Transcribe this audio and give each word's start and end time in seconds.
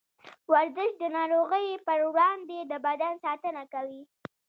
ورزش 0.51 0.91
د 1.01 1.03
نارغيو 1.15 1.83
پر 1.87 1.99
وړاندې 2.13 2.57
د 2.71 2.73
بدن 2.85 3.13
ساتنه 3.25 3.63
کوي. 3.73 4.01